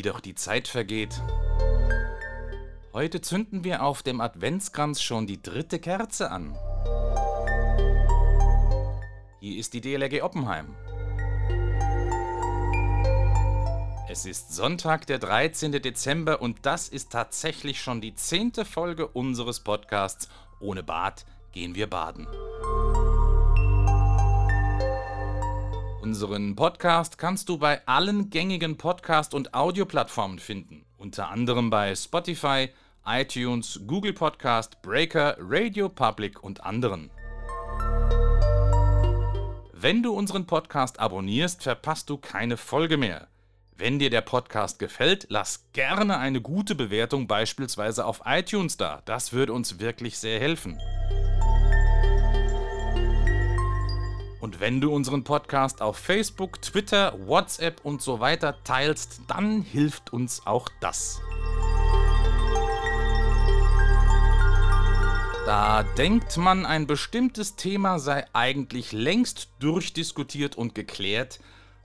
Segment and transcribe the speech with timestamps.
[0.00, 1.20] wie doch die Zeit vergeht.
[2.94, 6.56] Heute zünden wir auf dem Adventskranz schon die dritte Kerze an.
[9.40, 10.74] Hier ist die DLRG Oppenheim.
[14.08, 15.72] Es ist Sonntag, der 13.
[15.72, 20.30] Dezember und das ist tatsächlich schon die zehnte Folge unseres Podcasts
[20.60, 22.26] Ohne Bad gehen wir baden.
[26.10, 32.70] Unseren Podcast kannst du bei allen gängigen Podcast- und Audioplattformen finden, unter anderem bei Spotify,
[33.06, 37.12] iTunes, Google Podcast, Breaker, Radio Public und anderen.
[39.72, 43.28] Wenn du unseren Podcast abonnierst, verpasst du keine Folge mehr.
[43.76, 49.00] Wenn dir der Podcast gefällt, lass gerne eine gute Bewertung beispielsweise auf iTunes da.
[49.04, 50.76] Das würde uns wirklich sehr helfen.
[54.40, 60.12] Und wenn du unseren Podcast auf Facebook, Twitter, WhatsApp und so weiter teilst, dann hilft
[60.12, 61.20] uns auch das.
[65.44, 71.40] Da denkt man, ein bestimmtes Thema sei eigentlich längst durchdiskutiert und geklärt,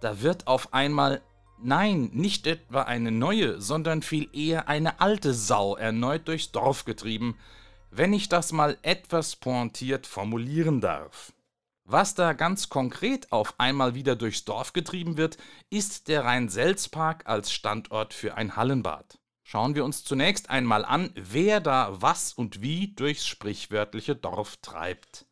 [0.00, 1.22] da wird auf einmal
[1.60, 7.36] Nein, nicht etwa eine neue, sondern viel eher eine alte Sau erneut durchs Dorf getrieben,
[7.90, 11.32] wenn ich das mal etwas pointiert formulieren darf.
[11.90, 15.38] Was da ganz konkret auf einmal wieder durchs Dorf getrieben wird,
[15.70, 19.18] ist der Rhein-Selz-Park als Standort für ein Hallenbad.
[19.42, 25.24] Schauen wir uns zunächst einmal an, wer da was und wie durchs sprichwörtliche Dorf treibt.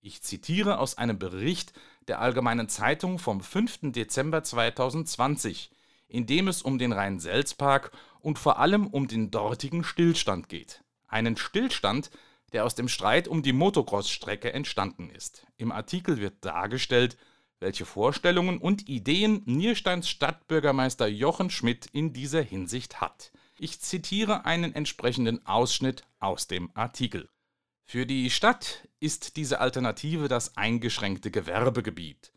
[0.00, 1.72] Ich zitiere aus einem Bericht
[2.08, 3.92] der Allgemeinen Zeitung vom 5.
[3.92, 5.70] Dezember 2020,
[6.08, 10.82] in dem es um den Rhein-Selz-Park und vor allem um den dortigen Stillstand geht.
[11.06, 12.10] Einen Stillstand,
[12.52, 15.46] der aus dem Streit um die Motocross-Strecke entstanden ist.
[15.56, 17.16] Im Artikel wird dargestellt,
[17.60, 23.32] welche Vorstellungen und Ideen Niersteins Stadtbürgermeister Jochen Schmidt in dieser Hinsicht hat.
[23.58, 27.28] Ich zitiere einen entsprechenden Ausschnitt aus dem Artikel.
[27.84, 32.32] Für die Stadt ist diese Alternative das eingeschränkte Gewerbegebiet.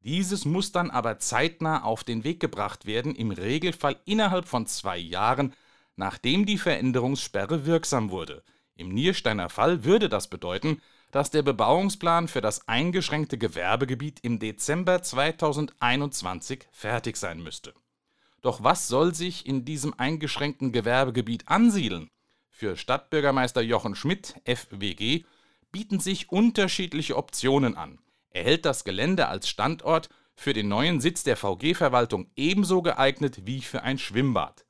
[0.00, 4.98] Dieses muss dann aber zeitnah auf den Weg gebracht werden, im Regelfall innerhalb von zwei
[4.98, 5.54] Jahren,
[5.96, 8.42] nachdem die Veränderungssperre wirksam wurde.
[8.78, 10.80] Im Niersteiner Fall würde das bedeuten,
[11.10, 17.74] dass der Bebauungsplan für das eingeschränkte Gewerbegebiet im Dezember 2021 fertig sein müsste.
[18.40, 22.08] Doch was soll sich in diesem eingeschränkten Gewerbegebiet ansiedeln?
[22.50, 25.24] Für Stadtbürgermeister Jochen Schmidt, FWG,
[25.72, 27.98] bieten sich unterschiedliche Optionen an.
[28.30, 33.60] Er hält das Gelände als Standort für den neuen Sitz der VG-Verwaltung ebenso geeignet wie
[33.60, 34.64] für ein Schwimmbad.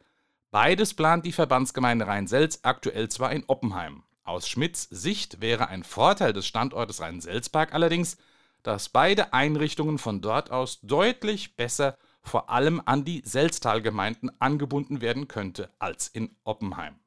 [0.51, 4.05] Beides plant die Verbandsgemeinde Rhein-Selz aktuell zwar in Oppenheim.
[4.25, 8.17] Aus Schmidts Sicht wäre ein Vorteil des Standortes Rhein-Selz-Park allerdings,
[8.63, 15.29] dass beide Einrichtungen von dort aus deutlich besser vor allem an die Selztalgemeinden angebunden werden
[15.29, 16.99] könnte als in Oppenheim.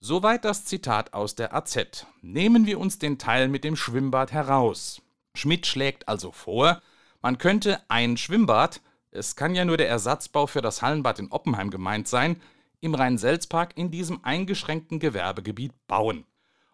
[0.00, 2.06] Soweit das Zitat aus der AZ.
[2.20, 5.02] Nehmen wir uns den Teil mit dem Schwimmbad heraus.
[5.34, 6.80] Schmidt schlägt also vor,
[7.20, 8.80] man könnte ein Schwimmbad,
[9.10, 12.40] es kann ja nur der Ersatzbau für das Hallenbad in Oppenheim gemeint sein,
[12.80, 16.24] im Rhein-Selz-Park in diesem eingeschränkten Gewerbegebiet bauen.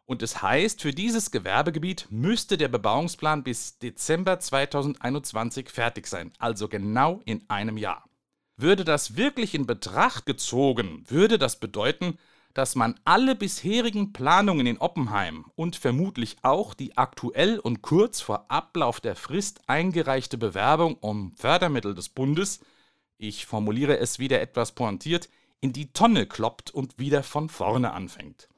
[0.07, 6.69] Und es heißt, für dieses Gewerbegebiet müsste der Bebauungsplan bis Dezember 2021 fertig sein, also
[6.69, 8.05] genau in einem Jahr.
[8.57, 12.19] Würde das wirklich in Betracht gezogen, würde das bedeuten,
[12.55, 18.47] dass man alle bisherigen Planungen in Oppenheim und vermutlich auch die aktuell und kurz vor
[18.49, 22.61] Ablauf der Frist eingereichte Bewerbung um Fördermittel des Bundes,
[23.19, 25.29] ich formuliere es wieder etwas pointiert,
[25.61, 28.49] in die Tonne kloppt und wieder von vorne anfängt.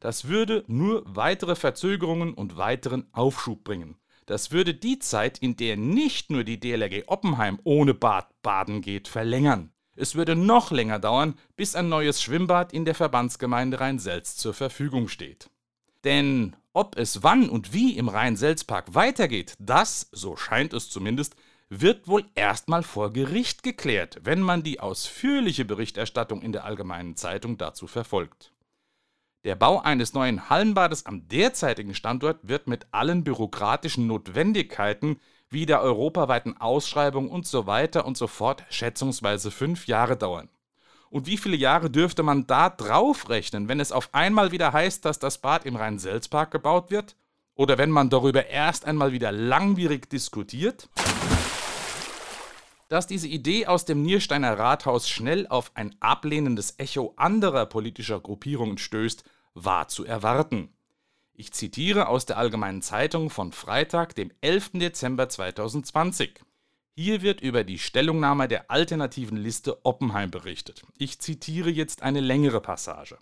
[0.00, 3.96] Das würde nur weitere Verzögerungen und weiteren Aufschub bringen.
[4.26, 9.08] Das würde die Zeit, in der nicht nur die DLRG Oppenheim ohne Bad baden geht,
[9.08, 9.73] verlängern.
[9.96, 15.08] Es würde noch länger dauern, bis ein neues Schwimmbad in der Verbandsgemeinde Rhein-Selz zur Verfügung
[15.08, 15.50] steht.
[16.02, 21.36] Denn ob es wann und wie im Rhein-Selz-Park weitergeht, das, so scheint es zumindest,
[21.68, 27.56] wird wohl erstmal vor Gericht geklärt, wenn man die ausführliche Berichterstattung in der Allgemeinen Zeitung
[27.56, 28.52] dazu verfolgt.
[29.44, 35.80] Der Bau eines neuen Hallenbades am derzeitigen Standort wird mit allen bürokratischen Notwendigkeiten wie der
[35.80, 40.48] europaweiten Ausschreibung und so weiter und so fort schätzungsweise fünf Jahre dauern.
[41.10, 45.20] Und wie viele Jahre dürfte man da draufrechnen, wenn es auf einmal wieder heißt, dass
[45.20, 47.14] das Bad im Rhein-Selz-Park gebaut wird?
[47.54, 50.88] Oder wenn man darüber erst einmal wieder langwierig diskutiert?
[52.88, 58.78] Dass diese Idee aus dem Niersteiner Rathaus schnell auf ein ablehnendes Echo anderer politischer Gruppierungen
[58.78, 59.22] stößt,
[59.54, 60.74] war zu erwarten.
[61.36, 64.70] Ich zitiere aus der Allgemeinen Zeitung von Freitag, dem 11.
[64.74, 66.40] Dezember 2020.
[66.94, 70.82] Hier wird über die Stellungnahme der alternativen Liste Oppenheim berichtet.
[70.96, 73.18] Ich zitiere jetzt eine längere Passage.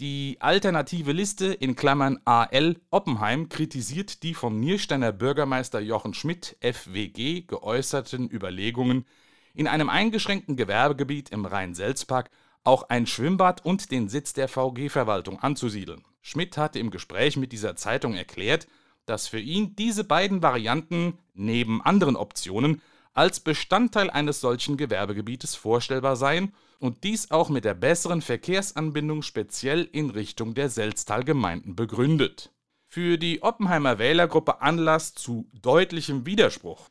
[0.00, 7.42] Die alternative Liste in Klammern AL Oppenheim kritisiert die vom Niersteiner Bürgermeister Jochen Schmidt FWG
[7.46, 9.06] geäußerten Überlegungen,
[9.54, 12.30] in einem eingeschränkten Gewerbegebiet im Rhein-Selz-Park
[12.64, 16.02] auch ein Schwimmbad und den Sitz der VG-Verwaltung anzusiedeln.
[16.26, 18.66] Schmidt hatte im Gespräch mit dieser Zeitung erklärt,
[19.04, 22.80] dass für ihn diese beiden Varianten neben anderen Optionen
[23.12, 29.86] als Bestandteil eines solchen Gewerbegebietes vorstellbar seien und dies auch mit der besseren Verkehrsanbindung speziell
[29.92, 32.50] in Richtung der Selztal-Gemeinden begründet.
[32.86, 36.88] Für die Oppenheimer Wählergruppe Anlass zu deutlichem Widerspruch.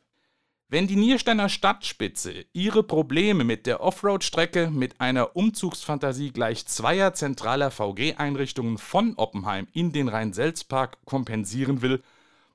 [0.74, 7.70] Wenn die Niersteiner Stadtspitze ihre Probleme mit der Offroad-Strecke mit einer Umzugsfantasie gleich zweier zentraler
[7.70, 12.02] VG-Einrichtungen von Oppenheim in den Rhein-Selz-Park kompensieren will,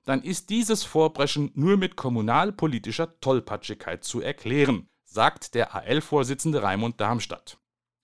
[0.05, 7.59] dann ist dieses Vorbrechen nur mit kommunalpolitischer Tollpatschigkeit zu erklären, sagt der AL-Vorsitzende Raimund Darmstadt.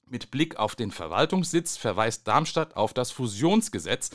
[0.06, 4.10] Mit Blick auf den Verwaltungssitz verweist Darmstadt auf das Fusionsgesetz,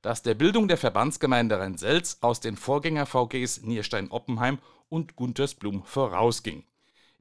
[0.00, 4.58] das der Bildung der Verbandsgemeinde Rhein-Selz aus den Vorgänger-VGs Nierstein-Oppenheim
[4.92, 6.64] und Guntersblum vorausging.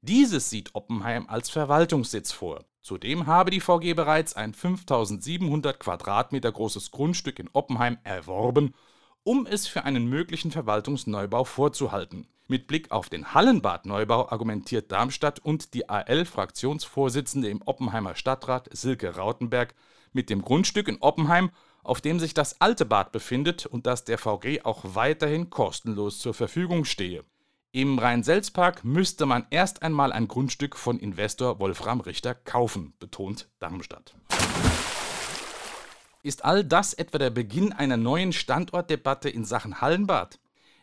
[0.02, 2.66] Dieses sieht Oppenheim als Verwaltungssitz vor.
[2.82, 8.74] Zudem habe die VG bereits ein 5700 Quadratmeter großes Grundstück in Oppenheim erworben
[9.24, 12.28] um es für einen möglichen Verwaltungsneubau vorzuhalten.
[12.48, 19.74] Mit Blick auf den Hallenbadneubau argumentiert Darmstadt und die AL-Fraktionsvorsitzende im Oppenheimer Stadtrat Silke Rautenberg
[20.12, 21.52] mit dem Grundstück in Oppenheim,
[21.84, 26.34] auf dem sich das alte Bad befindet und das der VG auch weiterhin kostenlos zur
[26.34, 27.24] Verfügung stehe.
[27.74, 34.14] Im Rhein-Selz-Park müsste man erst einmal ein Grundstück von Investor Wolfram Richter kaufen, betont Darmstadt.
[36.22, 40.38] Ist all das etwa der Beginn einer neuen Standortdebatte in Sachen Hallenbad?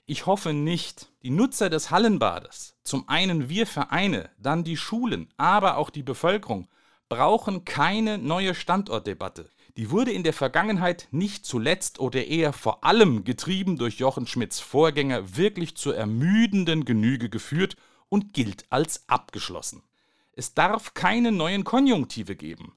[0.06, 1.12] Ich hoffe nicht.
[1.23, 6.69] Die Nutzer des Hallenbades, zum einen wir Vereine, dann die Schulen, aber auch die Bevölkerung,
[7.11, 9.50] brauchen keine neue Standortdebatte.
[9.79, 14.59] Die wurde in der Vergangenheit nicht zuletzt oder eher vor allem getrieben durch Jochen Schmidts
[14.59, 17.77] Vorgänger wirklich zur ermüdenden Genüge geführt
[18.09, 19.85] und gilt als abgeschlossen.
[20.33, 22.73] Es darf keine neuen Konjunktive geben.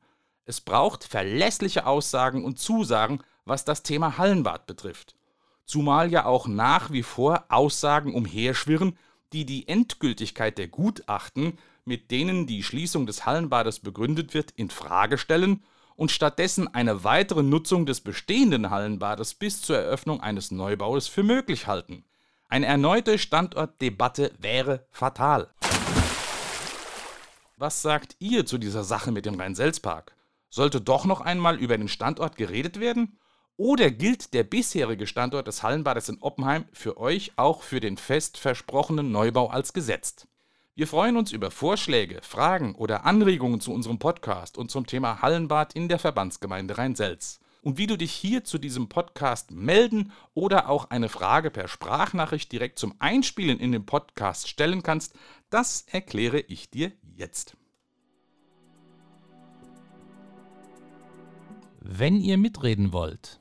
[0.45, 5.15] Es braucht verlässliche Aussagen und Zusagen, was das Thema Hallenbad betrifft.
[5.65, 8.95] Zumal ja auch nach wie vor Aussagen umherschwirren,
[9.33, 15.17] die die Endgültigkeit der Gutachten, mit denen die Schließung des Hallenbades begründet wird, in Frage
[15.17, 15.63] stellen
[16.01, 21.67] und stattdessen eine weitere Nutzung des bestehenden Hallenbades bis zur Eröffnung eines Neubaus für möglich
[21.67, 22.05] halten.
[22.49, 25.53] Eine erneute Standortdebatte wäre fatal.
[27.55, 30.15] Was sagt ihr zu dieser Sache mit dem Rhein-Selz-Park?
[30.49, 33.19] Sollte doch noch einmal über den Standort geredet werden?
[33.55, 38.39] Oder gilt der bisherige Standort des Hallenbades in Oppenheim für euch auch für den fest
[38.39, 40.27] versprochenen Neubau als gesetzt?
[40.73, 45.73] Wir freuen uns über Vorschläge, Fragen oder Anregungen zu unserem Podcast und zum Thema Hallenbad
[45.73, 47.41] in der Verbandsgemeinde Rhein-Selz.
[47.61, 52.49] Und wie du dich hier zu diesem Podcast melden oder auch eine Frage per Sprachnachricht
[52.53, 55.13] direkt zum Einspielen in den Podcast stellen kannst,
[55.49, 57.57] das erkläre ich dir jetzt.
[61.81, 63.40] Wenn ihr mitreden wollt,